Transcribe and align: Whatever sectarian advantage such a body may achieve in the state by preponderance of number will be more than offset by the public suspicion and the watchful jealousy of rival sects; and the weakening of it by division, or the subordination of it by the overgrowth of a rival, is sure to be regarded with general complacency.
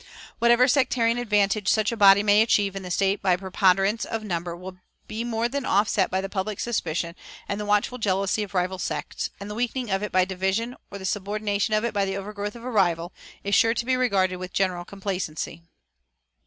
Whatever 0.39 0.67
sectarian 0.67 1.19
advantage 1.19 1.67
such 1.67 1.91
a 1.91 1.95
body 1.95 2.23
may 2.23 2.41
achieve 2.41 2.75
in 2.75 2.81
the 2.81 2.89
state 2.89 3.21
by 3.21 3.35
preponderance 3.37 4.03
of 4.03 4.23
number 4.23 4.57
will 4.57 4.79
be 5.07 5.23
more 5.23 5.47
than 5.47 5.63
offset 5.63 6.09
by 6.09 6.21
the 6.21 6.27
public 6.27 6.59
suspicion 6.59 7.15
and 7.47 7.59
the 7.59 7.65
watchful 7.67 7.99
jealousy 7.99 8.41
of 8.41 8.55
rival 8.55 8.79
sects; 8.79 9.29
and 9.39 9.47
the 9.47 9.53
weakening 9.53 9.91
of 9.91 10.01
it 10.01 10.11
by 10.11 10.25
division, 10.25 10.75
or 10.89 10.97
the 10.97 11.05
subordination 11.05 11.75
of 11.75 11.85
it 11.85 11.93
by 11.93 12.03
the 12.05 12.17
overgrowth 12.17 12.55
of 12.55 12.63
a 12.63 12.71
rival, 12.71 13.13
is 13.43 13.53
sure 13.53 13.75
to 13.75 13.85
be 13.85 13.95
regarded 13.95 14.37
with 14.37 14.53
general 14.53 14.85
complacency. 14.85 15.61